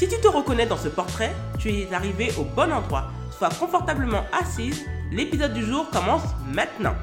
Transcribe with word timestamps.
Si 0.00 0.08
tu 0.08 0.18
te 0.18 0.28
reconnais 0.28 0.64
dans 0.64 0.78
ce 0.78 0.88
portrait, 0.88 1.32
tu 1.58 1.68
es 1.68 1.92
arrivé 1.92 2.30
au 2.38 2.44
bon 2.44 2.72
endroit. 2.72 3.10
Sois 3.36 3.50
confortablement 3.50 4.24
assise, 4.32 4.86
l'épisode 5.12 5.52
du 5.52 5.62
jour 5.62 5.90
commence 5.90 6.22
maintenant. 6.48 6.94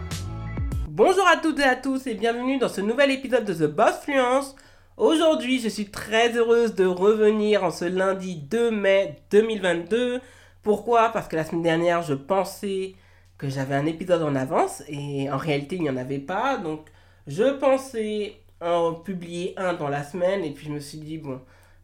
Bonjour 0.89 1.27
à 1.27 1.37
toutes 1.37 1.59
et 1.59 1.63
à 1.63 1.75
tous 1.75 2.07
et 2.07 2.15
bienvenue 2.15 2.57
dans 2.57 2.69
ce 2.69 2.81
nouvel 2.81 3.11
épisode 3.11 3.45
de 3.45 3.53
The 3.53 3.71
Boss 3.71 3.99
Fluence. 4.01 4.55
Aujourd'hui, 4.97 5.59
je 5.59 5.69
suis 5.69 5.91
très 5.91 6.35
heureuse 6.35 6.73
de 6.73 6.87
revenir 6.87 7.63
en 7.63 7.69
ce 7.69 7.85
lundi 7.85 8.35
2 8.35 8.71
mai 8.71 9.17
2022. 9.29 10.19
Pourquoi? 10.63 11.09
Parce 11.09 11.27
que 11.27 11.35
la 11.35 11.45
semaine 11.45 11.61
dernière, 11.61 12.01
je 12.01 12.15
pensais 12.15 12.95
que 13.37 13.47
j'avais 13.47 13.75
un 13.75 13.85
épisode 13.85 14.23
en 14.23 14.33
avance 14.33 14.81
et 14.87 15.29
en 15.29 15.37
réalité 15.37 15.75
il 15.75 15.83
n'y 15.83 15.89
en 15.91 15.97
avait 15.97 16.17
pas. 16.17 16.57
Donc 16.57 16.87
je 17.27 17.43
pensais 17.59 18.37
en 18.59 18.95
publier 18.95 19.53
un 19.55 19.75
dans 19.75 19.87
la 19.87 20.01
semaine 20.01 20.43
et 20.43 20.49
puis 20.49 20.65
je 20.65 20.71
me 20.71 20.79
suis 20.79 20.97
dit 20.97 21.19
bon 21.19 21.39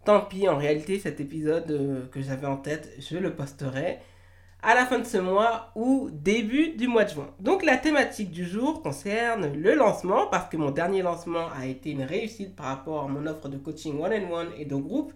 tant 0.06 0.22
pis 0.22 0.48
en 0.48 0.58
réalité 0.58 1.00
cet 1.00 1.20
épisode 1.20 1.72
euh, 1.72 2.08
que 2.08 2.22
j'avais 2.22 2.48
en 2.48 2.58
tête 2.58 2.92
je 3.00 3.18
le 3.18 3.34
posterai 3.34 4.00
à 4.64 4.76
la 4.76 4.86
fin 4.86 5.00
de 5.00 5.04
ce 5.04 5.18
mois 5.18 5.72
ou 5.76 6.10
début 6.12 6.70
du 6.70 6.88
mois 6.88 7.04
de 7.04 7.10
juin. 7.10 7.30
Donc 7.40 7.66
la 7.66 7.76
thématique 7.76 8.32
du 8.32 8.46
jour 8.46 8.82
concerne 8.82 9.52
le 9.54 9.76
lancement 9.76 10.28
parce 10.28 10.50
que 10.50 10.56
mon 10.56 10.72
dernier 10.72 11.02
lancement 11.02 11.48
a 11.60 11.66
été 11.66 11.92
une 11.92 12.04
réussite 12.04 12.56
par 12.56 12.68
rapport 12.68 13.04
à 13.04 13.08
mon 13.08 13.28
offre 13.28 13.50
de 13.50 13.58
coaching 13.58 14.00
one-on-one 14.00 14.52
et 14.58 14.64
de 14.64 14.76
groupe 14.76 15.14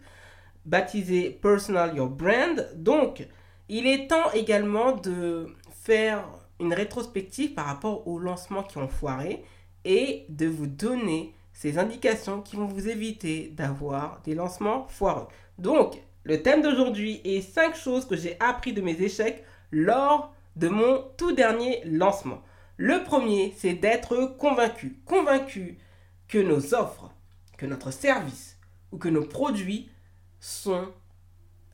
baptisé 0.66 1.30
Personal 1.30 1.96
Your 1.96 2.10
Brand. 2.10 2.70
Donc 2.76 3.26
il 3.70 3.88
est 3.88 4.08
temps 4.08 4.32
également 4.34 4.92
de 4.92 5.48
faire 5.72 6.26
une 6.60 6.74
rétrospective 6.74 7.54
par 7.54 7.68
rapport 7.68 8.06
aux 8.06 8.20
lancements 8.20 8.64
qui 8.64 8.78
ont 8.78 8.90
foiré 8.90 9.46
et 9.86 10.26
de 10.28 10.48
vous 10.48 10.68
donner 10.68 11.34
ces 11.58 11.80
indications 11.80 12.42
qui 12.42 12.56
vont 12.56 12.68
vous 12.68 12.88
éviter 12.88 13.48
d'avoir 13.48 14.22
des 14.24 14.36
lancements 14.36 14.86
foireux. 14.90 15.28
Donc, 15.58 16.00
le 16.24 16.44
thème 16.44 16.62
d'aujourd'hui 16.62 17.20
est 17.24 17.42
5 17.42 17.76
choses 17.76 18.06
que 18.06 18.16
j'ai 18.16 18.40
appris 18.40 18.74
de 18.74 18.82
mes 18.82 19.02
échecs 19.02 19.44
lors 19.72 20.36
de 20.56 20.68
mon 20.68 21.04
tout 21.18 21.32
dernier 21.32 21.82
lancement. 21.84 22.44
Le 22.78 23.04
premier, 23.04 23.56
c'est 23.58 23.74
d'être 23.74 24.36
convaincu. 24.38 25.00
Convaincu 25.04 25.80
que 26.28 26.38
nos 26.38 26.76
offres, 26.76 27.12
que 27.58 27.66
notre 27.66 27.90
service 27.90 28.60
ou 28.92 29.00
que 29.00 29.10
nos 29.10 29.26
produits 29.26 29.90
sont 30.40 30.90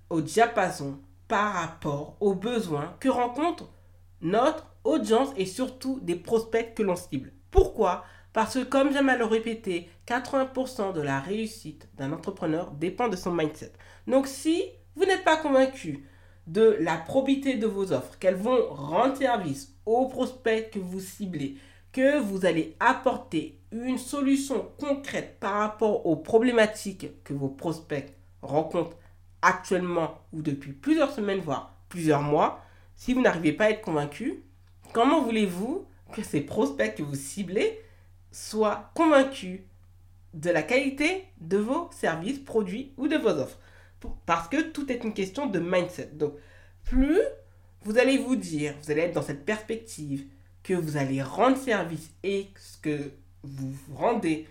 au 0.09 0.21
diapason 0.21 0.97
par 1.27 1.55
rapport 1.55 2.15
aux 2.21 2.35
besoins 2.35 2.95
que 3.01 3.09
rencontrent 3.09 3.73
notre 4.21 4.65
audience 4.85 5.33
et 5.35 5.45
surtout 5.45 5.99
des 5.99 6.15
prospects 6.15 6.73
que 6.73 6.83
l'on 6.83 6.95
cible. 6.95 7.33
Pourquoi 7.51 8.05
Parce 8.33 8.55
que 8.55 8.63
comme 8.63 8.91
j'aime 8.91 9.09
à 9.09 9.17
le 9.17 9.25
répéter, 9.25 9.89
80% 10.07 10.93
de 10.93 11.01
la 11.01 11.19
réussite 11.19 11.87
d'un 11.95 12.11
entrepreneur 12.11 12.71
dépend 12.71 13.07
de 13.07 13.15
son 13.15 13.31
mindset. 13.31 13.71
Donc 14.07 14.27
si 14.27 14.63
vous 14.95 15.05
n'êtes 15.05 15.23
pas 15.23 15.37
convaincu 15.37 16.05
de 16.47 16.75
la 16.79 16.97
probité 16.97 17.55
de 17.55 17.67
vos 17.67 17.93
offres, 17.93 18.17
qu'elles 18.19 18.35
vont 18.35 18.67
rendre 18.69 19.15
service 19.15 19.75
aux 19.85 20.07
prospects 20.07 20.71
que 20.71 20.79
vous 20.79 20.99
ciblez, 20.99 21.57
que 21.91 22.19
vous 22.19 22.45
allez 22.45 22.75
apporter 22.79 23.59
une 23.71 23.97
solution 23.97 24.67
concrète 24.79 25.37
par 25.39 25.53
rapport 25.53 26.05
aux 26.05 26.15
problématiques 26.15 27.23
que 27.23 27.33
vos 27.33 27.49
prospects 27.49 28.15
rencontrent 28.41 28.97
actuellement 29.41 30.19
ou 30.33 30.41
depuis 30.41 30.73
plusieurs 30.73 31.11
semaines, 31.11 31.39
voire 31.39 31.75
plusieurs 31.87 32.21
mois, 32.21 32.63
si 32.95 33.13
vous 33.13 33.21
n'arrivez 33.21 33.53
pas 33.53 33.65
à 33.65 33.69
être 33.69 33.81
convaincu, 33.81 34.43
comment 34.91 35.21
voulez-vous 35.21 35.85
que 36.13 36.23
ces 36.23 36.41
prospects 36.41 36.95
que 36.95 37.03
vous 37.03 37.15
ciblez 37.15 37.79
soient 38.33 38.91
convaincus 38.95 39.61
de 40.33 40.49
la 40.49 40.63
qualité 40.63 41.25
de 41.39 41.57
vos 41.57 41.89
services, 41.91 42.39
produits 42.39 42.91
ou 42.97 43.07
de 43.07 43.15
vos 43.17 43.29
offres 43.29 43.59
Parce 44.25 44.49
que 44.49 44.61
tout 44.61 44.91
est 44.91 45.03
une 45.03 45.13
question 45.13 45.45
de 45.45 45.59
mindset. 45.59 46.09
Donc, 46.13 46.33
plus 46.83 47.19
vous 47.83 47.97
allez 47.97 48.17
vous 48.17 48.35
dire, 48.35 48.73
vous 48.81 48.91
allez 48.91 49.01
être 49.01 49.13
dans 49.13 49.21
cette 49.21 49.45
perspective 49.45 50.25
que 50.63 50.73
vous 50.73 50.97
allez 50.97 51.21
rendre 51.21 51.57
service 51.57 52.11
et 52.23 52.47
ce 52.57 52.77
que 52.77 53.11
vous 53.43 53.73
rendez 53.95 54.47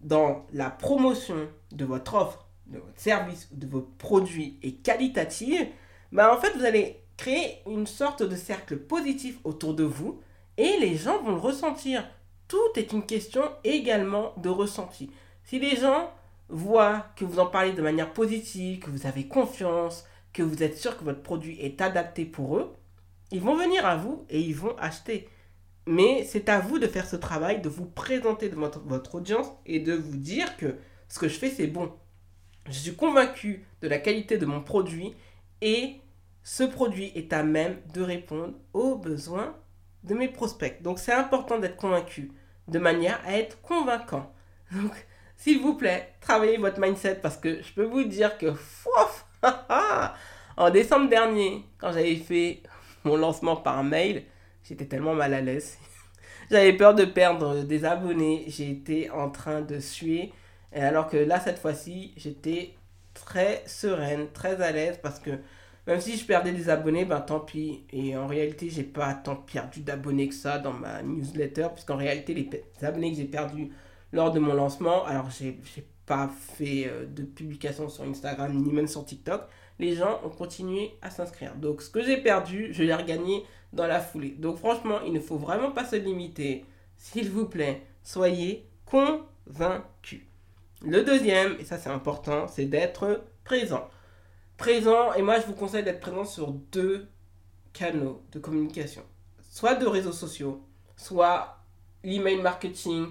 dans 0.00 0.46
la 0.52 0.70
promotion 0.70 1.48
de 1.72 1.84
votre 1.84 2.14
offre, 2.14 2.48
de 2.66 2.78
votre 2.78 2.98
service 2.98 3.48
ou 3.52 3.56
de 3.56 3.66
vos 3.66 3.82
produits 3.98 4.58
est 4.62 4.82
qualitative, 4.82 5.66
bah 6.12 6.34
en 6.34 6.40
fait 6.40 6.56
vous 6.56 6.64
allez 6.64 7.02
créer 7.18 7.58
une 7.66 7.86
sorte 7.86 8.22
de 8.22 8.34
cercle 8.34 8.78
positif 8.78 9.38
autour 9.44 9.74
de 9.74 9.84
vous 9.84 10.20
et 10.56 10.78
les 10.80 10.96
gens 10.96 11.22
vont 11.22 11.32
le 11.32 11.40
ressentir. 11.40 12.08
Tout 12.50 12.72
est 12.74 12.90
une 12.90 13.06
question 13.06 13.42
également 13.62 14.34
de 14.38 14.48
ressenti. 14.48 15.08
Si 15.44 15.60
les 15.60 15.76
gens 15.76 16.12
voient 16.48 17.06
que 17.14 17.24
vous 17.24 17.38
en 17.38 17.46
parlez 17.46 17.72
de 17.72 17.80
manière 17.80 18.12
positive, 18.12 18.80
que 18.80 18.90
vous 18.90 19.06
avez 19.06 19.28
confiance, 19.28 20.04
que 20.32 20.42
vous 20.42 20.64
êtes 20.64 20.76
sûr 20.76 20.98
que 20.98 21.04
votre 21.04 21.22
produit 21.22 21.60
est 21.60 21.80
adapté 21.80 22.24
pour 22.24 22.56
eux, 22.56 22.74
ils 23.30 23.40
vont 23.40 23.54
venir 23.54 23.86
à 23.86 23.94
vous 23.94 24.26
et 24.28 24.40
ils 24.40 24.56
vont 24.56 24.76
acheter. 24.78 25.28
Mais 25.86 26.24
c'est 26.24 26.48
à 26.48 26.58
vous 26.58 26.80
de 26.80 26.88
faire 26.88 27.06
ce 27.06 27.14
travail, 27.14 27.60
de 27.60 27.68
vous 27.68 27.86
présenter 27.86 28.48
devant 28.48 28.68
votre, 28.84 29.14
audience 29.14 29.52
et 29.64 29.78
de 29.78 29.94
vous 29.94 30.16
dire 30.16 30.56
que 30.56 30.74
ce 31.08 31.20
que 31.20 31.28
je 31.28 31.38
fais, 31.38 31.50
c'est 31.50 31.68
bon. 31.68 31.92
Je 32.66 32.72
suis 32.72 32.96
convaincu 32.96 33.64
de 33.80 33.86
la 33.86 33.98
qualité 33.98 34.38
de 34.38 34.46
mon 34.46 34.60
produit 34.60 35.14
et 35.60 36.00
ce 36.42 36.64
produit 36.64 37.12
est 37.14 37.32
à 37.32 37.44
même 37.44 37.76
de 37.94 38.02
répondre 38.02 38.54
aux 38.72 38.96
besoins 38.96 39.54
de 40.02 40.14
mes 40.14 40.28
prospects. 40.28 40.82
Donc 40.82 40.98
c'est 40.98 41.12
important 41.12 41.60
d'être 41.60 41.76
convaincu 41.76 42.32
de 42.70 42.78
manière 42.78 43.20
à 43.26 43.36
être 43.36 43.60
convaincant. 43.62 44.32
Donc 44.72 44.92
s'il 45.36 45.60
vous 45.60 45.74
plaît, 45.74 46.12
travaillez 46.20 46.58
votre 46.58 46.80
mindset 46.80 47.16
parce 47.16 47.36
que 47.36 47.62
je 47.62 47.72
peux 47.72 47.84
vous 47.84 48.04
dire 48.04 48.36
que 48.36 48.48
en 50.56 50.70
décembre 50.70 51.08
dernier, 51.08 51.64
quand 51.78 51.92
j'avais 51.92 52.16
fait 52.16 52.62
mon 53.04 53.16
lancement 53.16 53.56
par 53.56 53.82
mail, 53.82 54.24
j'étais 54.62 54.84
tellement 54.84 55.14
mal 55.14 55.32
à 55.34 55.40
l'aise. 55.40 55.78
J'avais 56.50 56.72
peur 56.72 56.96
de 56.96 57.04
perdre 57.04 57.62
des 57.62 57.84
abonnés, 57.84 58.44
j'étais 58.48 59.08
en 59.10 59.30
train 59.30 59.60
de 59.60 59.78
suer. 59.78 60.32
alors 60.74 61.08
que 61.08 61.16
là, 61.16 61.38
cette 61.38 61.58
fois-ci, 61.58 62.12
j'étais 62.16 62.74
très 63.14 63.62
sereine, 63.66 64.26
très 64.32 64.60
à 64.60 64.72
l'aise 64.72 64.98
parce 65.00 65.20
que 65.20 65.30
même 65.86 66.00
si 66.00 66.16
je 66.16 66.24
perdais 66.24 66.52
des 66.52 66.68
abonnés, 66.68 67.04
ben 67.04 67.20
tant 67.20 67.40
pis. 67.40 67.84
Et 67.92 68.16
en 68.16 68.26
réalité, 68.26 68.68
j'ai 68.70 68.84
pas 68.84 69.14
tant 69.14 69.36
perdu 69.36 69.80
d'abonnés 69.80 70.28
que 70.28 70.34
ça 70.34 70.58
dans 70.58 70.72
ma 70.72 71.02
newsletter, 71.02 71.68
puisqu'en 71.72 71.96
réalité, 71.96 72.34
les, 72.34 72.86
abonnés 72.86 73.10
que 73.10 73.16
j'ai 73.16 73.24
perdus 73.24 73.70
lors 74.12 74.30
de 74.30 74.38
mon 74.38 74.54
lancement, 74.54 75.04
alors 75.04 75.30
j'ai 75.30 75.58
pas 76.06 76.28
fait 76.28 76.86
euh, 76.88 77.06
de 77.06 77.22
publication 77.22 77.88
sur 77.88 78.04
Instagram 78.04 78.52
ni 78.52 78.72
même 78.72 78.88
sur 78.88 79.04
TikTok, 79.04 79.42
les 79.78 79.94
gens 79.94 80.20
ont 80.24 80.28
continué 80.28 80.92
à 81.02 81.10
s'inscrire. 81.10 81.54
Donc 81.54 81.82
ce 81.82 81.88
que 81.88 82.02
j'ai 82.02 82.16
perdu, 82.16 82.70
je 82.72 82.82
l'ai 82.82 82.94
regagné 82.94 83.44
dans 83.72 83.86
la 83.86 84.00
foulée. 84.00 84.30
Donc 84.30 84.58
franchement, 84.58 84.98
il 85.06 85.12
ne 85.12 85.20
faut 85.20 85.38
vraiment 85.38 85.70
pas 85.70 85.84
se 85.84 85.96
limiter. 85.96 86.64
S'il 86.96 87.30
vous 87.30 87.46
plaît, 87.46 87.82
soyez 88.02 88.66
convaincus. 88.86 90.22
Le 90.82 91.04
deuxième, 91.04 91.56
et 91.60 91.64
ça 91.64 91.78
c'est 91.78 91.90
important, 91.90 92.48
c'est 92.48 92.64
d'être 92.64 93.24
présent 93.44 93.88
présent, 94.60 95.14
et 95.14 95.22
moi 95.22 95.40
je 95.40 95.46
vous 95.46 95.54
conseille 95.54 95.82
d'être 95.82 96.00
présent 96.00 96.26
sur 96.26 96.52
deux 96.52 97.08
canaux 97.72 98.22
de 98.30 98.38
communication. 98.38 99.02
Soit 99.40 99.74
deux 99.74 99.88
réseaux 99.88 100.12
sociaux, 100.12 100.62
soit 100.96 101.56
l'email 102.04 102.42
marketing 102.42 103.06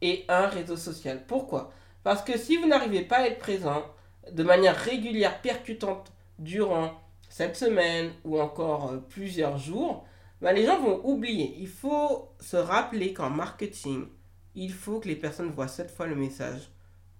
et 0.00 0.24
un 0.28 0.46
réseau 0.46 0.76
social. 0.76 1.24
Pourquoi? 1.28 1.70
Parce 2.02 2.22
que 2.22 2.38
si 2.38 2.56
vous 2.56 2.66
n'arrivez 2.66 3.02
pas 3.02 3.18
à 3.18 3.26
être 3.26 3.38
présent 3.38 3.84
de 4.32 4.42
manière 4.42 4.74
régulière, 4.74 5.42
percutante 5.42 6.12
durant 6.38 6.98
cette 7.28 7.56
semaine 7.56 8.12
ou 8.24 8.40
encore 8.40 8.92
euh, 8.92 8.96
plusieurs 8.96 9.58
jours, 9.58 10.06
ben, 10.40 10.52
les 10.52 10.64
gens 10.64 10.80
vont 10.80 11.04
oublier. 11.04 11.56
Il 11.58 11.68
faut 11.68 12.30
se 12.40 12.56
rappeler 12.56 13.12
qu'en 13.12 13.28
marketing, 13.28 14.06
il 14.54 14.72
faut 14.72 14.98
que 15.00 15.08
les 15.08 15.16
personnes 15.16 15.50
voient 15.50 15.68
cette 15.68 15.90
fois 15.90 16.06
le 16.06 16.16
message 16.16 16.70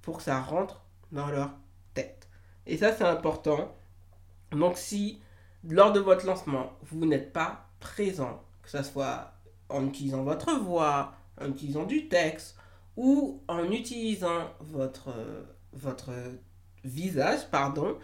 pour 0.01 0.17
que 0.17 0.23
ça 0.23 0.41
rentre 0.41 0.83
dans 1.13 1.29
leur. 1.29 1.51
Et 2.67 2.77
ça, 2.77 2.93
c'est 2.93 3.05
important. 3.05 3.75
Donc, 4.53 4.77
si 4.77 5.21
lors 5.69 5.93
de 5.93 6.01
votre 6.01 6.27
lancement, 6.27 6.73
vous 6.83 7.07
n'êtes 7.07 7.33
pas 7.33 7.69
présent, 7.81 8.43
que 8.63 8.71
ce 8.71 8.83
soit 8.83 9.33
en 9.69 9.87
utilisant 9.87 10.23
votre 10.23 10.55
voix, 10.59 11.15
en 11.41 11.49
utilisant 11.49 11.85
du 11.85 12.09
texte 12.09 12.57
ou 12.97 13.43
en 13.49 13.71
utilisant 13.71 14.51
votre, 14.61 15.13
votre 15.73 16.11
visage, 16.85 17.49
pardon, 17.51 17.99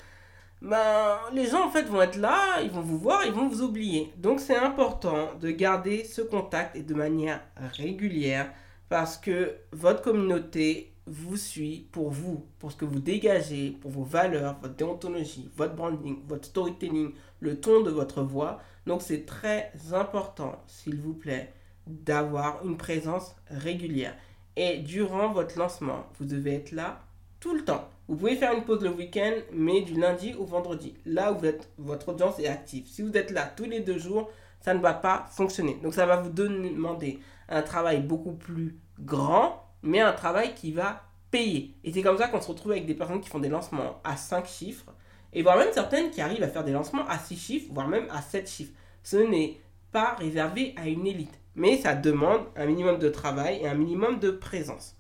ben, 0.61 1.19
les 1.33 1.47
gens 1.47 1.67
en 1.67 1.71
fait 1.71 1.83
vont 1.85 2.03
être 2.03 2.19
là, 2.19 2.61
ils 2.63 2.71
vont 2.71 2.83
vous 2.83 2.99
voir, 2.99 3.25
ils 3.27 3.33
vont 3.33 3.49
vous 3.49 3.63
oublier. 3.63 4.13
Donc 4.17 4.39
c'est 4.41 4.57
important 4.57 5.31
de 5.41 5.51
garder 5.51 6.05
ce 6.05 6.23
contact 6.23 6.77
et 6.77 6.83
de 6.83 6.95
manière 6.95 7.41
régulière 7.77 8.53
parce 8.89 9.17
que 9.17 9.57
votre 9.73 10.03
communauté 10.03 10.92
vous 11.07 11.37
suit 11.37 11.89
pour 11.91 12.11
vous, 12.11 12.47
pour 12.59 12.71
ce 12.71 12.77
que 12.77 12.85
vous 12.85 13.01
dégagez, 13.01 13.77
pour 13.81 13.91
vos 13.91 14.05
valeurs, 14.05 14.57
votre 14.61 14.75
déontologie, 14.75 15.51
votre 15.57 15.75
branding, 15.75 16.19
votre 16.29 16.47
storytelling, 16.47 17.13
le 17.41 17.61
ton 17.61 17.83
de 17.83 17.91
votre 17.91 18.23
voix. 18.23 18.61
Donc 18.87 19.03
c'est 19.03 19.27
très 19.27 19.73
important, 19.93 20.63
s'il 20.67 20.97
vous 20.97 21.15
plaît, 21.15 21.53
d'avoir 21.87 22.65
une 22.65 22.77
présence 22.77 23.35
régulière. 23.51 24.17
Et 24.57 24.79
durant 24.79 25.33
votre 25.33 25.59
lancement, 25.59 26.07
vous 26.19 26.25
devez 26.25 26.55
être 26.55 26.73
là 26.73 27.01
tout 27.41 27.55
le 27.55 27.65
temps. 27.65 27.89
Vous 28.07 28.17
pouvez 28.17 28.37
faire 28.37 28.53
une 28.53 28.65
pause 28.65 28.83
le 28.83 28.91
week-end, 28.91 29.33
mais 29.53 29.81
du 29.83 29.95
lundi 29.95 30.35
au 30.35 30.45
vendredi, 30.45 30.95
là 31.07 31.33
où 31.33 31.39
votre 31.79 32.11
audience 32.11 32.39
est 32.39 32.47
active. 32.47 32.87
Si 32.87 33.03
vous 33.03 33.17
êtes 33.17 33.31
là 33.31 33.51
tous 33.57 33.65
les 33.65 33.81
deux 33.81 33.99
jours, 33.99 34.31
ça 34.61 34.75
ne 34.75 34.81
va 34.81 34.93
pas 34.93 35.27
fonctionner. 35.31 35.79
Donc 35.83 35.95
ça 35.95 36.07
va 36.07 36.17
vous 36.17 36.31
demander 36.31 37.19
un 37.49 37.63
travail 37.63 38.01
beaucoup 38.01 38.33
plus 38.33 38.77
grand, 39.01 39.62
mais 39.83 40.01
un 40.01 40.13
travail 40.13 40.55
qui 40.55 40.73
va 40.73 41.05
payer. 41.31 41.75
Et 41.85 41.93
c'est 41.93 42.03
comme 42.03 42.19
ça 42.19 42.29
qu'on 42.29 42.41
se 42.41 42.49
retrouve 42.49 42.73
avec 42.73 42.87
des 42.87 42.95
personnes 42.95 43.21
qui 43.21 43.29
font 43.29 43.41
des 43.41 43.49
lancements 43.49 44.01
à 44.05 44.17
5 44.17 44.47
chiffres, 44.47 44.93
et 45.33 45.43
voire 45.43 45.57
même 45.57 45.73
certaines 45.73 46.11
qui 46.11 46.21
arrivent 46.21 46.43
à 46.43 46.49
faire 46.49 46.65
des 46.65 46.73
lancements 46.73 47.07
à 47.09 47.19
6 47.19 47.37
chiffres, 47.37 47.73
voire 47.73 47.89
même 47.89 48.07
à 48.11 48.21
7 48.21 48.49
chiffres. 48.49 48.73
Ce 49.03 49.17
n'est 49.17 49.61
pas 49.91 50.15
réservé 50.15 50.75
à 50.77 50.89
une 50.89 51.07
élite, 51.07 51.41
mais 51.55 51.79
ça 51.79 51.95
demande 51.95 52.47
un 52.57 52.67
minimum 52.67 52.99
de 52.99 53.09
travail 53.09 53.61
et 53.63 53.69
un 53.69 53.75
minimum 53.75 54.19
de 54.19 54.31
présence. 54.31 54.97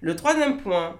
Le 0.00 0.16
troisième 0.16 0.58
point, 0.58 0.96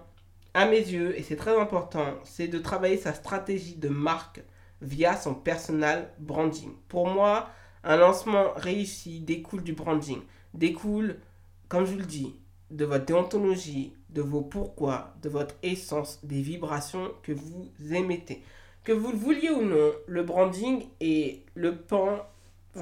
à 0.55 0.67
mes 0.67 0.81
yeux, 0.81 1.19
et 1.19 1.23
c'est 1.23 1.37
très 1.37 1.59
important, 1.59 2.15
c'est 2.25 2.49
de 2.49 2.59
travailler 2.59 2.97
sa 2.97 3.15
stratégie 3.15 3.77
de 3.77 3.89
marque 3.89 4.43
via 4.83 5.17
son 5.17 5.35
personal 5.35 6.13
branding. 6.19 6.73
Pour 6.89 7.09
moi, 7.09 7.51
un 7.85 7.97
lancement 7.97 8.53
réussi 8.57 9.21
découle 9.21 9.63
du 9.63 9.73
branding, 9.73 10.21
découle, 10.55 11.21
comme 11.69 11.85
je 11.85 11.93
vous 11.93 11.99
le 11.99 12.05
dis, 12.05 12.37
de 12.71 12.85
votre 12.85 13.05
déontologie, 13.07 13.93
de 14.11 14.23
vos 14.23 14.43
pourquoi, 14.43 15.15
de 15.23 15.29
votre 15.29 15.55
essence, 15.63 16.21
des 16.23 16.41
vibrations 16.43 17.11
que 17.23 17.33
vous 17.33 17.71
émettez. 17.93 18.43
Que 18.85 18.93
vous 18.93 19.13
le 19.13 19.19
vouliez 19.19 19.51
ou 19.51 19.63
non, 19.63 19.93
le 20.07 20.23
branding 20.23 20.85
est 21.01 21.43
le 21.55 21.77
pan, 21.77 22.21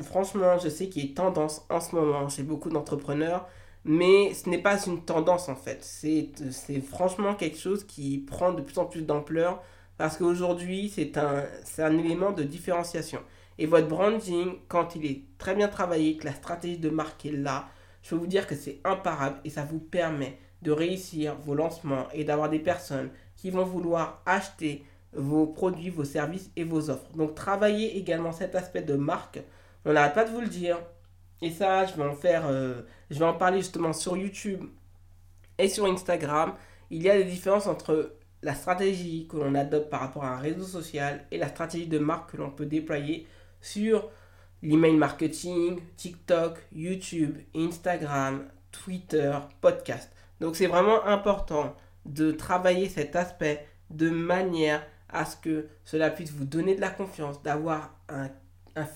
franchement, 0.02 0.58
je 0.58 0.68
sais 0.68 0.88
qu'il 0.88 1.04
est 1.04 1.14
tendance 1.16 1.64
en 1.68 1.80
ce 1.80 1.94
moment 1.94 2.28
chez 2.28 2.42
beaucoup 2.42 2.70
d'entrepreneurs 2.70 3.48
mais 3.86 4.34
ce 4.34 4.50
n'est 4.50 4.58
pas 4.58 4.84
une 4.84 5.02
tendance 5.02 5.48
en 5.48 5.54
fait. 5.54 5.78
C'est 5.82 6.32
franchement 6.80 7.34
quelque 7.34 7.56
chose 7.56 7.84
qui 7.84 8.18
prend 8.18 8.52
de 8.52 8.60
plus 8.60 8.78
en 8.78 8.84
plus 8.84 9.02
d'ampleur 9.02 9.62
parce 9.96 10.18
qu'aujourd'hui, 10.18 10.92
c'est 10.94 11.16
un, 11.16 11.44
un 11.78 11.98
élément 11.98 12.32
de 12.32 12.42
différenciation. 12.42 13.20
Et 13.58 13.66
votre 13.66 13.88
branding, 13.88 14.56
quand 14.68 14.96
il 14.96 15.06
est 15.06 15.22
très 15.38 15.54
bien 15.54 15.68
travaillé, 15.68 16.16
que 16.16 16.26
la 16.26 16.34
stratégie 16.34 16.78
de 16.78 16.90
marque 16.90 17.24
est 17.26 17.32
là, 17.32 17.68
je 18.06 18.11
peux 18.11 18.20
vous 18.20 18.29
dire 18.29 18.47
que 18.47 18.55
c'est 18.55 18.79
imparable 18.85 19.41
et 19.44 19.50
ça 19.50 19.64
vous 19.64 19.81
permet 19.81 20.38
de 20.62 20.70
réussir 20.70 21.35
vos 21.41 21.56
lancements 21.56 22.06
et 22.14 22.23
d'avoir 22.23 22.49
des 22.49 22.61
personnes 22.61 23.11
qui 23.35 23.50
vont 23.50 23.64
vouloir 23.64 24.23
acheter 24.26 24.85
vos 25.12 25.49
produits, 25.49 25.91
vos 25.91 26.05
services 26.05 26.53
et 26.55 26.62
vos 26.62 26.88
offres. 26.88 27.11
Donc 27.17 27.35
travaillez 27.35 27.99
également 27.99 28.31
cet 28.31 28.55
aspect 28.55 28.82
de 28.82 28.94
marque. 28.94 29.41
On 29.85 29.93
n'arrête 29.93 30.14
pas 30.14 30.25
de 30.25 30.31
vous 30.31 30.41
le 30.41 30.47
dire. 30.47 30.79
Et 31.43 31.50
ça, 31.50 31.85
je 31.85 31.94
vais 31.94 32.05
en 32.05 32.14
faire, 32.14 32.47
euh, 32.47 32.82
je 33.11 33.19
vais 33.19 33.25
en 33.25 33.35
parler 33.35 33.58
justement 33.58 33.93
sur 33.93 34.17
YouTube 34.17 34.62
et 35.58 35.69
sur 35.69 35.85
Instagram. 35.87 36.55
Il 36.91 37.03
y 37.03 37.11
a 37.11 37.17
des 37.17 37.25
différences 37.25 37.67
entre 37.67 38.14
la 38.41 38.55
stratégie 38.55 39.26
que 39.29 39.37
l'on 39.37 39.56
adopte 39.56 39.91
par 39.91 39.99
rapport 39.99 40.25
à 40.25 40.37
un 40.37 40.38
réseau 40.38 40.64
social 40.64 41.26
et 41.32 41.38
la 41.38 41.49
stratégie 41.49 41.88
de 41.88 41.99
marque 41.99 42.31
que 42.31 42.37
l'on 42.37 42.53
peut 42.53 42.67
déployer 42.67 43.26
sur 43.61 44.08
l'email 44.62 44.97
marketing, 44.97 45.81
TikTok, 45.97 46.58
YouTube, 46.73 47.38
Instagram, 47.55 48.49
Twitter, 48.73 49.32
podcast. 49.61 50.11
Donc 50.41 50.56
c'est 50.56 50.67
vraiment 50.67 51.05
important 51.05 51.75
de 52.05 52.31
travailler 52.31 52.88
cet 52.88 53.17
aspect 53.17 53.67
de 53.91 54.11
manière 54.11 54.87
à 55.08 55.25
ce 55.25 55.37
que 55.37 55.69
cela 55.85 56.11
puisse 56.11 56.32
vous 56.32 56.44
donner 56.44 56.75
de 56.75 56.81
la 56.81 56.91
confiance, 56.91 57.43
d'avoir 57.43 57.99
un, 58.08 58.29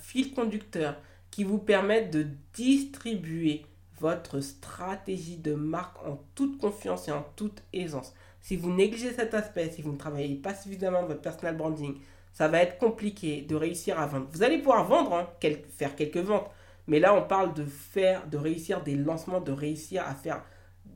fil 0.02 0.34
conducteur 0.34 0.96
qui 1.30 1.42
vous 1.42 1.58
permettent 1.58 2.12
de 2.12 2.26
distribuer 2.52 3.64
votre 3.98 4.40
stratégie 4.40 5.38
de 5.38 5.54
marque 5.54 5.96
en 6.04 6.22
toute 6.34 6.58
confiance 6.58 7.08
et 7.08 7.12
en 7.12 7.24
toute 7.36 7.62
aisance. 7.72 8.14
Si 8.40 8.56
vous 8.56 8.72
négligez 8.72 9.12
cet 9.12 9.32
aspect, 9.32 9.70
si 9.70 9.80
vous 9.80 9.92
ne 9.92 9.96
travaillez 9.96 10.34
pas 10.36 10.54
suffisamment 10.54 11.04
votre 11.04 11.20
personal 11.22 11.56
branding, 11.56 11.96
ça 12.32 12.48
va 12.48 12.62
être 12.62 12.78
compliqué 12.78 13.42
de 13.42 13.54
réussir 13.54 13.98
à 13.98 14.06
vendre. 14.06 14.28
Vous 14.32 14.42
allez 14.42 14.58
pouvoir 14.58 14.84
vendre, 14.84 15.14
hein, 15.14 15.28
faire 15.76 15.96
quelques 15.96 16.16
ventes, 16.16 16.50
mais 16.86 17.00
là 17.00 17.14
on 17.14 17.22
parle 17.22 17.54
de 17.54 17.64
faire, 17.64 18.26
de 18.28 18.38
réussir 18.38 18.82
des 18.82 18.96
lancements, 18.96 19.40
de 19.40 19.52
réussir 19.52 20.04
à 20.06 20.14
faire 20.14 20.42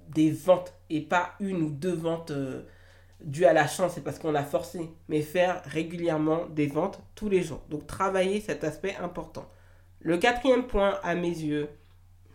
des 0.08 0.30
ventes 0.30 0.72
et 0.90 1.00
pas 1.00 1.34
une 1.40 1.62
ou 1.62 1.70
deux 1.70 1.94
ventes 1.94 2.30
euh, 2.30 2.62
dues 3.20 3.44
à 3.44 3.52
la 3.52 3.66
chance, 3.66 3.92
c'est 3.94 4.04
parce 4.04 4.18
qu'on 4.18 4.34
a 4.34 4.42
forcé, 4.42 4.90
mais 5.08 5.22
faire 5.22 5.62
régulièrement 5.64 6.46
des 6.46 6.66
ventes 6.66 7.00
tous 7.14 7.28
les 7.28 7.42
jours. 7.42 7.62
Donc 7.70 7.86
travailler 7.86 8.40
cet 8.40 8.64
aspect 8.64 8.96
important. 8.96 9.48
Le 10.00 10.18
quatrième 10.18 10.66
point 10.66 10.98
à 11.02 11.14
mes 11.14 11.28
yeux, 11.28 11.68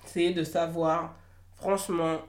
c'est 0.05 0.31
de 0.31 0.43
savoir 0.43 1.15
franchement 1.55 2.19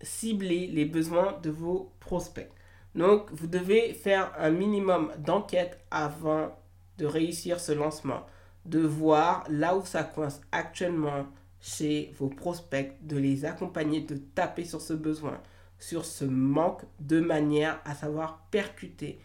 cibler 0.00 0.66
les 0.66 0.84
besoins 0.84 1.38
de 1.42 1.50
vos 1.50 1.92
prospects. 2.00 2.50
Donc, 2.96 3.30
vous 3.30 3.46
devez 3.46 3.92
faire 3.92 4.32
un 4.38 4.50
minimum 4.50 5.12
d'enquête 5.18 5.78
avant 5.90 6.58
de 6.96 7.04
réussir 7.04 7.60
ce 7.60 7.72
lancement, 7.72 8.24
de 8.64 8.80
voir 8.80 9.44
là 9.50 9.76
où 9.76 9.84
ça 9.84 10.02
coince 10.02 10.40
actuellement 10.50 11.26
chez 11.60 12.12
vos 12.18 12.28
prospects, 12.28 12.96
de 13.02 13.18
les 13.18 13.44
accompagner, 13.44 14.00
de 14.00 14.16
taper 14.16 14.64
sur 14.64 14.80
ce 14.80 14.94
besoin, 14.94 15.40
sur 15.78 16.06
ce 16.06 16.24
manque, 16.24 16.82
de 16.98 17.20
manière 17.20 17.80
à 17.84 17.94
savoir 17.94 18.46
percuter 18.50 19.20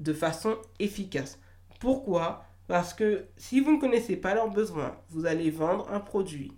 de 0.00 0.14
façon 0.14 0.56
efficace. 0.78 1.38
Pourquoi? 1.80 2.44
Parce 2.68 2.94
que 2.94 3.26
si 3.36 3.60
vous 3.60 3.72
ne 3.72 3.80
connaissez 3.80 4.16
pas 4.16 4.34
leurs 4.34 4.50
besoins, 4.50 4.96
vous 5.10 5.26
allez 5.26 5.50
vendre 5.50 5.92
un 5.92 6.00
produit 6.00 6.52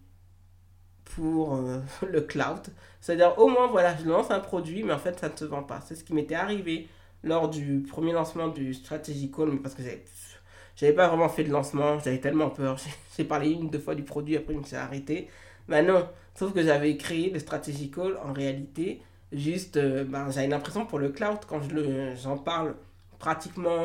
pour 1.17 1.55
euh, 1.57 1.81
le 2.07 2.21
cloud. 2.21 2.61
C'est-à-dire, 3.01 3.39
au 3.39 3.49
moins, 3.49 3.69
voilà, 3.69 3.97
je 3.97 4.09
lance 4.09 4.31
un 4.31 4.41
produit, 4.41 4.83
mais 4.83 4.93
en 4.93 4.99
fait, 4.99 5.19
ça 5.19 5.29
ne 5.29 5.37
se 5.37 5.45
vend 5.45 5.63
pas. 5.63 5.81
C'est 5.81 5.95
ce 5.95 6.05
qui 6.05 6.13
m'était 6.15 6.35
arrivé 6.35 6.89
lors 7.25 7.49
du 7.49 7.83
premier 7.89 8.13
lancement 8.13 8.49
du 8.49 8.75
Strategy 8.75 9.31
Call, 9.31 9.51
mais 9.51 9.59
parce 9.59 9.75
que 9.75 9.83
j'avais 10.77 10.93
pas 10.93 11.09
vraiment 11.09 11.29
fait 11.29 11.45
de 11.45 11.50
lancement, 11.50 11.99
j'avais 11.99 12.21
tellement 12.21 12.50
peur. 12.50 12.76
J'ai 13.17 13.25
parlé 13.25 13.50
une, 13.50 13.71
deux 13.71 13.79
fois 13.79 13.95
du 13.95 14.02
produit, 14.02 14.37
après, 14.37 14.55
je 14.55 14.59
me 14.59 14.64
suis 14.64 14.76
arrêté. 14.76 15.29
Mais 15.69 15.83
non, 15.83 16.09
sauf 16.35 16.52
que 16.52 16.62
j'avais 16.62 16.97
créé 16.97 17.31
le 17.31 17.38
Strategy 17.38 17.90
Call 17.90 18.19
en 18.23 18.33
réalité. 18.33 19.00
Juste, 19.33 19.79
euh, 19.79 20.05
ben, 20.05 20.31
j'avais 20.31 20.47
l'impression 20.47 20.87
pour 20.87 20.99
le 20.99 21.09
cloud, 21.09 21.38
quand 21.49 21.61
j'en 22.23 22.38
parle 22.38 22.76
pratiquement 23.19 23.81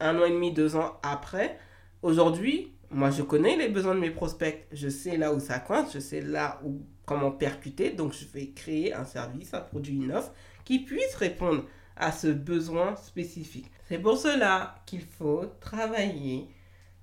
un 0.00 0.18
an 0.18 0.24
et 0.24 0.30
demi, 0.30 0.52
deux 0.52 0.76
ans 0.76 0.98
après, 1.02 1.58
aujourd'hui, 2.02 2.72
moi 2.92 3.10
je 3.10 3.22
connais 3.22 3.56
les 3.56 3.68
besoins 3.68 3.94
de 3.94 4.00
mes 4.00 4.10
prospects, 4.10 4.66
je 4.72 4.88
sais 4.88 5.16
là 5.16 5.32
où 5.32 5.40
ça 5.40 5.58
coince, 5.58 5.92
je 5.94 5.98
sais 5.98 6.20
là 6.20 6.60
où 6.64 6.82
comment 7.06 7.30
percuter, 7.30 7.90
donc 7.90 8.12
je 8.12 8.24
vais 8.26 8.50
créer 8.50 8.92
un 8.92 9.04
service, 9.04 9.54
un 9.54 9.60
produit, 9.60 9.96
une 9.96 10.12
offre 10.12 10.32
qui 10.64 10.80
puisse 10.80 11.14
répondre 11.16 11.64
à 11.96 12.12
ce 12.12 12.28
besoin 12.28 12.96
spécifique. 12.96 13.70
C'est 13.88 13.98
pour 13.98 14.16
cela 14.16 14.76
qu'il 14.86 15.02
faut 15.02 15.46
travailler 15.60 16.48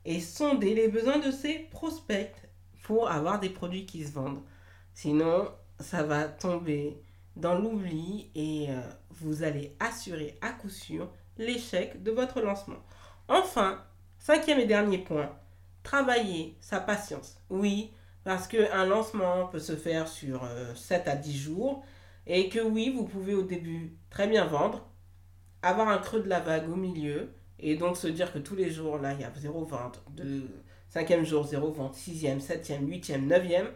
et 0.06 0.20
sonder 0.20 0.74
les 0.74 0.88
besoins 0.88 1.20
de 1.20 1.32
ses 1.32 1.60
prospects 1.72 2.34
pour 2.84 3.10
avoir 3.10 3.40
des 3.40 3.50
produits 3.50 3.86
qui 3.86 4.04
se 4.06 4.14
vendent. 4.14 4.42
Sinon, 4.94 5.50
ça 5.80 6.04
va 6.04 6.26
tomber 6.26 7.02
dans 7.36 7.58
l'oubli 7.58 8.32
et 8.36 8.68
euh, 8.70 8.82
vous 9.12 9.44
allez 9.44 9.76
assurer 9.80 10.38
à 10.42 10.52
coup 10.52 10.70
sûr 10.70 11.10
l'échec 11.38 12.02
de 12.04 12.12
votre 12.12 12.42
lancement. 12.42 12.80
Enfin, 13.28 13.84
cinquième 14.18 14.60
et 14.60 14.66
dernier 14.66 14.98
point, 14.98 15.32
travailler 15.84 16.58
sa 16.62 16.80
patience. 16.80 17.38
Oui, 17.50 17.92
parce 18.24 18.48
qu'un 18.48 18.86
lancement 18.86 19.48
peut 19.48 19.60
se 19.60 19.76
faire 19.76 20.08
sur 20.08 20.48
7 20.76 21.08
euh, 21.08 21.12
à 21.12 21.16
10 21.16 21.38
jours 21.38 21.84
et 22.28 22.50
que 22.50 22.60
oui, 22.60 22.94
vous 22.96 23.06
pouvez 23.06 23.34
au 23.34 23.44
début 23.44 23.98
très 24.10 24.28
bien 24.28 24.46
vendre, 24.46 24.88
avoir 25.62 25.90
un 25.90 25.98
creux 25.98 26.22
de 26.22 26.30
la 26.30 26.40
vague 26.40 26.70
au 26.70 26.76
milieu 26.76 27.32
et 27.60 27.76
donc 27.76 27.98
se 27.98 28.08
dire 28.08 28.32
que 28.32 28.40
tous 28.40 28.56
les 28.56 28.70
jours, 28.70 28.98
là, 28.98 29.14
il 29.14 29.22
y 29.22 29.24
a 29.24 29.32
0 29.36 29.66
vente, 29.66 30.02
de 30.12 30.44
5e 30.94 31.24
jour, 31.24 31.46
0 31.46 31.72
vente, 31.72 31.96
6e, 31.96 32.40
7e, 32.40 32.86
8e, 32.88 33.28
9e. 33.28 33.68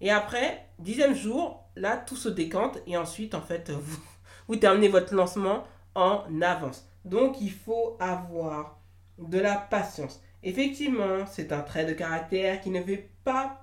Et 0.00 0.10
après, 0.10 0.66
10e 0.82 1.14
jour, 1.14 1.64
là, 1.76 1.96
tout 1.96 2.16
se 2.16 2.28
décante 2.28 2.78
et 2.86 2.96
ensuite, 2.96 3.34
en 3.34 3.42
fait, 3.42 3.70
vous, 3.70 4.00
vous 4.48 4.56
terminez 4.56 4.88
votre 4.88 5.14
lancement 5.14 5.64
en 5.94 6.24
avance. 6.42 6.86
Donc 7.04 7.40
il 7.40 7.50
faut 7.50 7.96
avoir 8.00 8.78
de 9.18 9.38
la 9.38 9.56
patience. 9.56 10.22
Effectivement, 10.44 11.24
c'est 11.26 11.52
un 11.52 11.62
trait 11.62 11.86
de 11.86 11.94
caractère 11.94 12.60
qui 12.60 12.70
ne 12.70 12.82
fait 12.82 13.10
pas 13.24 13.62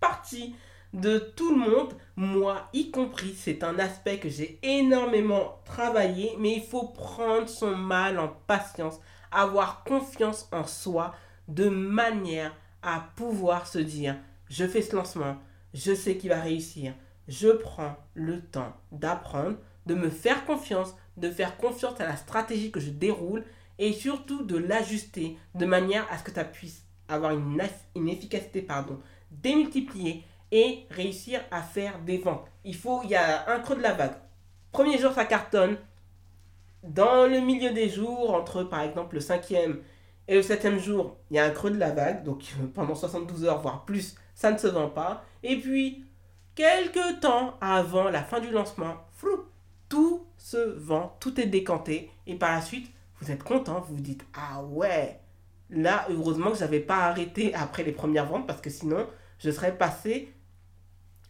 partie 0.00 0.56
de 0.94 1.18
tout 1.18 1.54
le 1.54 1.60
monde, 1.60 1.94
moi 2.16 2.68
y 2.72 2.90
compris. 2.90 3.34
C'est 3.36 3.62
un 3.62 3.78
aspect 3.78 4.18
que 4.18 4.30
j'ai 4.30 4.58
énormément 4.62 5.60
travaillé, 5.66 6.32
mais 6.38 6.54
il 6.56 6.62
faut 6.62 6.88
prendre 6.88 7.48
son 7.48 7.76
mal 7.76 8.18
en 8.18 8.28
patience, 8.28 8.98
avoir 9.30 9.84
confiance 9.84 10.48
en 10.52 10.64
soi 10.64 11.14
de 11.48 11.68
manière 11.68 12.54
à 12.82 13.10
pouvoir 13.14 13.66
se 13.66 13.78
dire, 13.78 14.16
je 14.48 14.66
fais 14.66 14.82
ce 14.82 14.96
lancement, 14.96 15.36
je 15.74 15.94
sais 15.94 16.16
qu'il 16.16 16.30
va 16.30 16.40
réussir, 16.40 16.94
je 17.28 17.48
prends 17.48 17.96
le 18.14 18.40
temps 18.40 18.74
d'apprendre, 18.90 19.58
de 19.84 19.94
me 19.94 20.08
faire 20.08 20.46
confiance, 20.46 20.94
de 21.18 21.30
faire 21.30 21.58
confiance 21.58 22.00
à 22.00 22.06
la 22.06 22.16
stratégie 22.16 22.70
que 22.70 22.80
je 22.80 22.90
déroule 22.90 23.44
et 23.82 23.92
surtout 23.92 24.44
de 24.44 24.56
l'ajuster 24.56 25.36
de 25.56 25.66
manière 25.66 26.06
à 26.08 26.16
ce 26.16 26.22
que 26.22 26.30
ça 26.30 26.44
puisse 26.44 26.84
avoir 27.08 27.32
une, 27.32 27.60
efficacité 28.08 28.62
pardon, 28.62 29.00
démultipliée 29.32 30.22
et 30.52 30.86
réussir 30.88 31.40
à 31.50 31.62
faire 31.62 31.98
des 31.98 32.18
ventes. 32.18 32.46
Il 32.64 32.76
faut, 32.76 33.00
il 33.02 33.10
y 33.10 33.16
a 33.16 33.50
un 33.50 33.58
creux 33.58 33.74
de 33.74 33.82
la 33.82 33.94
vague. 33.94 34.14
Premier 34.70 34.98
jour, 34.98 35.12
ça 35.12 35.24
cartonne. 35.24 35.78
Dans 36.84 37.26
le 37.26 37.40
milieu 37.40 37.72
des 37.72 37.88
jours, 37.88 38.32
entre 38.34 38.62
par 38.62 38.82
exemple 38.82 39.16
le 39.16 39.20
cinquième 39.20 39.80
et 40.28 40.36
le 40.36 40.42
septième 40.42 40.78
jour, 40.78 41.16
il 41.32 41.36
y 41.36 41.40
a 41.40 41.44
un 41.44 41.50
creux 41.50 41.72
de 41.72 41.78
la 41.78 41.90
vague. 41.90 42.22
Donc 42.22 42.44
pendant 42.74 42.94
72 42.94 43.46
heures, 43.46 43.62
voire 43.62 43.84
plus, 43.84 44.14
ça 44.36 44.52
ne 44.52 44.58
se 44.58 44.68
vend 44.68 44.90
pas. 44.90 45.24
Et 45.42 45.58
puis, 45.58 46.04
quelques 46.54 47.18
temps 47.20 47.54
avant 47.60 48.10
la 48.10 48.22
fin 48.22 48.38
du 48.38 48.52
lancement, 48.52 48.94
flou, 49.10 49.44
tout 49.88 50.24
se 50.38 50.78
vend, 50.78 51.16
tout 51.18 51.40
est 51.40 51.46
décanté. 51.46 52.12
Et 52.28 52.36
par 52.36 52.52
la 52.52 52.62
suite, 52.62 52.88
vous 53.22 53.30
êtes 53.30 53.44
content, 53.44 53.80
vous 53.80 53.96
vous 53.96 54.02
dites, 54.02 54.24
ah 54.34 54.62
ouais, 54.64 55.20
là, 55.70 56.06
heureusement 56.10 56.50
que 56.50 56.56
je 56.56 56.64
n'avais 56.64 56.80
pas 56.80 57.06
arrêté 57.06 57.54
après 57.54 57.84
les 57.84 57.92
premières 57.92 58.26
ventes 58.26 58.46
parce 58.46 58.60
que 58.60 58.70
sinon, 58.70 59.06
je 59.38 59.50
serais 59.50 59.76
passé 59.76 60.32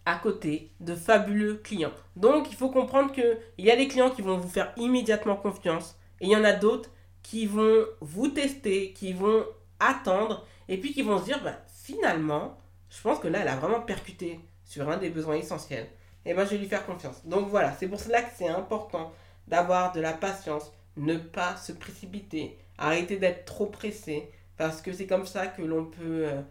à 0.04 0.16
côté 0.16 0.72
de 0.80 0.94
fabuleux 0.94 1.60
clients. 1.62 1.92
Donc, 2.16 2.50
il 2.50 2.56
faut 2.56 2.70
comprendre 2.70 3.12
qu'il 3.12 3.38
y 3.58 3.70
a 3.70 3.76
des 3.76 3.88
clients 3.88 4.10
qui 4.10 4.22
vont 4.22 4.38
vous 4.38 4.48
faire 4.48 4.72
immédiatement 4.76 5.36
confiance 5.36 5.96
et 6.20 6.26
il 6.26 6.32
y 6.32 6.36
en 6.36 6.44
a 6.44 6.52
d'autres 6.52 6.90
qui 7.22 7.46
vont 7.46 7.84
vous 8.00 8.28
tester, 8.28 8.92
qui 8.92 9.12
vont 9.12 9.44
attendre 9.78 10.46
et 10.68 10.78
puis 10.78 10.92
qui 10.92 11.02
vont 11.02 11.18
se 11.18 11.24
dire 11.24 11.42
bah, 11.44 11.58
finalement, 11.68 12.58
je 12.88 13.00
pense 13.00 13.18
que 13.18 13.28
là, 13.28 13.40
elle 13.42 13.48
a 13.48 13.56
vraiment 13.56 13.80
percuté 13.80 14.40
sur 14.64 14.88
un 14.88 14.96
des 14.96 15.10
besoins 15.10 15.36
essentiels. 15.36 15.88
Et 16.24 16.34
ben, 16.34 16.44
je 16.44 16.50
vais 16.50 16.58
lui 16.58 16.68
faire 16.68 16.86
confiance. 16.86 17.24
Donc 17.26 17.48
voilà, 17.48 17.72
c'est 17.72 17.88
pour 17.88 18.00
cela 18.00 18.22
que 18.22 18.30
c'est 18.36 18.48
important 18.48 19.12
d'avoir 19.46 19.92
de 19.92 20.00
la 20.00 20.12
patience, 20.12 20.72
ne 20.96 21.16
pas 21.16 21.56
se 21.56 21.72
précipiter, 21.72 22.58
arrêter 22.78 23.16
d'être 23.16 23.44
trop 23.44 23.66
pressé, 23.66 24.30
parce 24.56 24.82
que 24.82 24.92
c'est 24.92 25.06
comme 25.06 25.26
ça 25.26 25.46
que 25.46 25.62
l'on 25.62 25.86
peut 25.86 26.26
euh, 26.28 26.42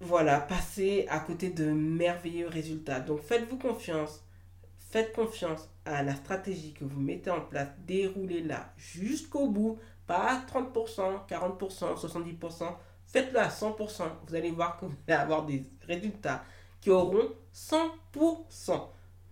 voilà, 0.00 0.40
passer 0.40 1.06
à 1.08 1.20
côté 1.20 1.50
de 1.50 1.70
merveilleux 1.70 2.48
résultats. 2.48 3.00
Donc 3.00 3.20
faites-vous 3.20 3.58
confiance, 3.58 4.24
faites 4.78 5.12
confiance 5.12 5.68
à 5.84 6.02
la 6.02 6.14
stratégie 6.14 6.72
que 6.72 6.84
vous 6.84 7.00
mettez 7.00 7.30
en 7.30 7.42
place, 7.42 7.68
déroulez-la 7.86 8.72
jusqu'au 8.76 9.48
bout, 9.48 9.78
pas 10.06 10.42
30%, 10.52 11.26
40%, 11.28 12.00
70%, 12.00 12.74
faites-le 13.06 13.38
à 13.38 13.48
100%. 13.48 14.02
Vous 14.26 14.34
allez 14.34 14.50
voir 14.50 14.78
que 14.78 14.86
vous 14.86 14.96
allez 15.06 15.16
avoir 15.16 15.44
des 15.44 15.64
résultats 15.86 16.42
qui 16.80 16.90
auront 16.90 17.28
100%. 17.54 18.88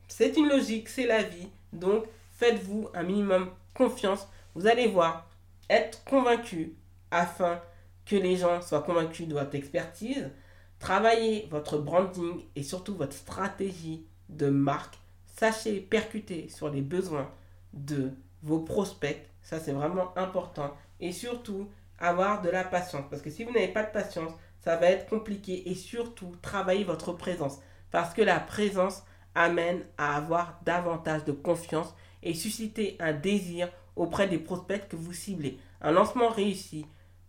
C'est 0.07 0.37
une 0.37 0.49
logique, 0.49 0.89
c'est 0.89 1.07
la 1.07 1.23
vie. 1.23 1.49
Donc 1.73 2.05
faites-vous 2.39 2.89
un 2.95 3.03
minimum 3.03 3.51
confiance. 3.75 4.27
Vous 4.55 4.67
allez 4.67 4.89
voir, 4.89 5.29
être 5.69 6.03
convaincu 6.05 6.75
afin 7.11 7.61
que 8.07 8.17
les 8.17 8.37
gens 8.37 8.63
soient 8.63 8.83
convaincus 8.83 9.29
de 9.29 9.35
votre 9.35 9.55
expertise 9.55 10.31
Travaillez 10.79 11.49
votre 11.51 11.79
branding 11.79 12.45
et 12.55 12.63
surtout 12.63 12.95
votre 12.95 13.13
stratégie 13.13 14.07
de 14.29 14.49
marque. 14.49 14.97
Sachez 15.37 15.81
percuter 15.81 16.49
sur 16.49 16.71
les 16.71 16.83
besoins 16.83 17.29
de 17.73 18.13
vos 18.43 18.61
prospects. 18.61 19.19
Ça, 19.43 19.59
c'est 19.59 19.73
vraiment 19.73 20.17
important. 20.17 20.73
Et 21.01 21.11
surtout, 21.13 21.69
avoir 21.99 22.43
de 22.43 22.49
la 22.49 22.63
patience. 22.63 23.05
Parce 23.11 23.23
que 23.23 23.31
si 23.31 23.43
vous 23.43 23.53
n'avez 23.53 23.69
pas 23.69 23.83
de 23.83 23.91
patience, 23.91 24.33
ça 24.61 24.77
va 24.77 24.87
être 24.87 25.09
compliqué. 25.09 25.69
Et 25.69 25.75
surtout, 25.75 26.33
travaillez 26.43 26.85
votre 26.85 27.13
présence. 27.13 27.59
Parce 27.91 28.15
que 28.15 28.23
la 28.23 28.39
présence 28.39 29.03
amène 29.35 29.85
à 29.97 30.17
avoir 30.17 30.61
davantage 30.65 31.25
de 31.25 31.33
confiance 31.33 31.93
et 32.23 32.35
susciter 32.35 32.97
un 33.01 33.13
désir 33.13 33.69
auprès 33.97 34.29
des 34.29 34.39
prospects 34.39 34.89
que 34.89 34.97
vous 34.97 35.13
ciblez. 35.13 35.59
Un 35.81 35.93
lancement 35.93 36.29
réussi 36.29 36.87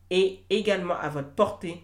est 0.10 0.40
également 0.50 0.96
à 0.96 1.10
votre 1.10 1.32
portée. 1.32 1.84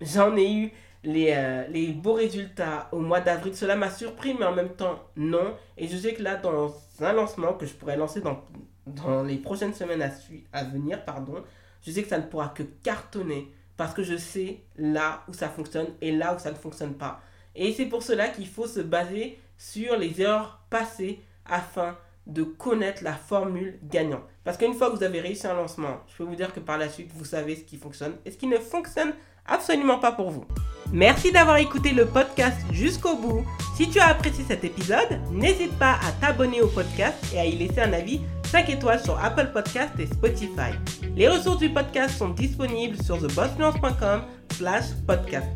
J'en 0.00 0.36
ai 0.36 0.52
eu 0.52 0.72
euh, 1.06 1.66
les, 1.68 1.92
beaux 1.92 2.14
résultats 2.14 2.88
au 2.92 2.98
mois 2.98 3.20
d'avril. 3.20 3.56
Cela 3.56 3.76
m'a 3.76 3.90
surpris, 3.90 4.34
mais 4.34 4.44
en 4.44 4.54
même 4.54 4.74
temps, 4.74 4.98
non. 5.16 5.54
Et 5.76 5.86
je 5.88 5.96
sais 5.96 6.14
que 6.14 6.22
là, 6.22 6.36
dans 6.36 6.74
un 7.00 7.12
lancement 7.12 7.54
que 7.54 7.66
je 7.66 7.74
pourrais 7.74 7.96
lancer 7.96 8.20
dans, 8.20 8.42
dans 8.86 9.22
les 9.22 9.36
prochaines 9.36 9.74
semaines 9.74 10.02
à, 10.02 10.10
à 10.52 10.64
venir, 10.64 11.04
pardon, 11.04 11.44
je 11.82 11.90
sais 11.90 12.02
que 12.02 12.08
ça 12.08 12.18
ne 12.18 12.24
pourra 12.26 12.48
que 12.48 12.62
cartonner 12.62 13.52
parce 13.76 13.94
que 13.94 14.02
je 14.02 14.16
sais 14.16 14.62
là 14.76 15.22
où 15.28 15.34
ça 15.34 15.48
fonctionne 15.48 15.88
et 16.00 16.12
là 16.12 16.34
où 16.34 16.38
ça 16.38 16.50
ne 16.50 16.56
fonctionne 16.56 16.94
pas. 16.94 17.20
Et 17.54 17.72
c'est 17.72 17.86
pour 17.86 18.02
cela 18.02 18.28
qu'il 18.28 18.48
faut 18.48 18.66
se 18.66 18.80
baser 18.80 19.38
sur 19.58 19.96
les 19.96 20.20
erreurs 20.20 20.64
passées 20.70 21.20
afin 21.44 21.96
de 22.26 22.42
connaître 22.42 23.04
la 23.04 23.14
formule 23.14 23.78
gagnante. 23.84 24.24
Parce 24.44 24.56
qu'une 24.56 24.74
fois 24.74 24.90
que 24.90 24.96
vous 24.96 25.04
avez 25.04 25.20
réussi 25.20 25.46
un 25.46 25.54
lancement, 25.54 26.00
je 26.08 26.16
peux 26.16 26.24
vous 26.24 26.34
dire 26.34 26.52
que 26.52 26.60
par 26.60 26.78
la 26.78 26.88
suite, 26.88 27.10
vous 27.14 27.24
savez 27.24 27.56
ce 27.56 27.62
qui 27.62 27.76
fonctionne 27.76 28.14
et 28.24 28.30
ce 28.30 28.36
qui 28.36 28.46
ne 28.46 28.58
fonctionne 28.58 29.12
absolument 29.46 29.98
pas 29.98 30.12
pour 30.12 30.30
vous. 30.30 30.44
Merci 30.92 31.32
d'avoir 31.32 31.56
écouté 31.56 31.90
le 31.90 32.06
podcast 32.06 32.56
jusqu'au 32.72 33.16
bout. 33.16 33.44
Si 33.76 33.88
tu 33.88 33.98
as 33.98 34.08
apprécié 34.08 34.44
cet 34.44 34.64
épisode, 34.64 35.20
n'hésite 35.30 35.76
pas 35.78 35.98
à 36.02 36.12
t'abonner 36.20 36.60
au 36.60 36.68
podcast 36.68 37.16
et 37.34 37.38
à 37.38 37.44
y 37.44 37.56
laisser 37.56 37.80
un 37.80 37.92
avis 37.92 38.20
5 38.46 38.68
étoiles 38.70 39.00
sur 39.00 39.18
Apple 39.22 39.50
Podcast 39.52 39.92
et 39.98 40.06
Spotify. 40.06 40.72
Les 41.16 41.28
ressources 41.28 41.58
du 41.58 41.70
podcast 41.70 42.16
sont 42.16 42.30
disponibles 42.30 43.02
sur 43.02 43.18
thebossfluence.com 43.18 44.22
slash 44.52 44.84
podcast. 45.06 45.48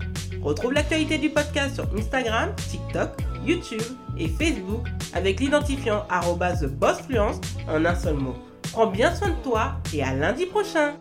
Retrouve 0.43 0.73
l'actualité 0.73 1.19
du 1.19 1.31
podcast 1.31 1.75
sur 1.75 1.87
Instagram, 1.97 2.55
TikTok, 2.71 3.11
YouTube 3.45 3.83
et 4.21 4.29
Facebook 4.29 4.87
avec 5.15 5.41
l'identifiant 5.41 6.05
TheBossFluence 6.11 7.41
en 7.69 7.85
un 7.85 7.95
seul 7.95 8.15
mot. 8.15 8.37
Prends 8.73 8.87
bien 8.87 9.15
soin 9.15 9.31
de 9.31 9.43
toi 9.43 9.73
et 9.93 10.03
à 10.03 10.15
lundi 10.15 10.47
prochain 10.47 10.95